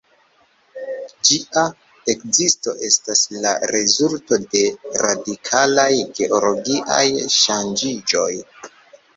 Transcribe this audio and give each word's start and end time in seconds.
Ĝia 1.27 1.65
ekzisto 2.13 2.73
estas 2.87 3.21
la 3.45 3.51
rezulto 3.73 4.39
de 4.55 4.63
radikalaj 5.03 5.89
geologiaj 6.21 7.05
ŝanĝiĝoj. 7.37 8.29